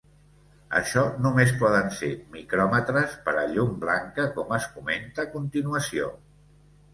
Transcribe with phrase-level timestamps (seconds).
[0.77, 6.11] Això només poden ser micròmetres per a llum blanca, com es comenta a continuació.